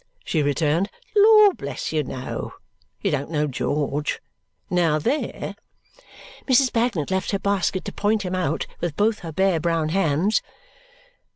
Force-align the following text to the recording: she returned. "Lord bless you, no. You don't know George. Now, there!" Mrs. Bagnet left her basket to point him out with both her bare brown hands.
she 0.25 0.41
returned. 0.41 0.89
"Lord 1.15 1.57
bless 1.57 1.91
you, 1.93 2.03
no. 2.03 2.55
You 3.01 3.11
don't 3.11 3.29
know 3.29 3.45
George. 3.45 4.19
Now, 4.67 4.97
there!" 4.97 5.53
Mrs. 6.47 6.73
Bagnet 6.73 7.11
left 7.11 7.29
her 7.29 7.37
basket 7.37 7.85
to 7.85 7.91
point 7.93 8.23
him 8.23 8.33
out 8.33 8.65
with 8.79 8.97
both 8.97 9.19
her 9.19 9.31
bare 9.31 9.59
brown 9.59 9.89
hands. 9.89 10.41